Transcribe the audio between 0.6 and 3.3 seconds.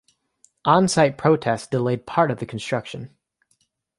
On-site protests delayed part of the construction.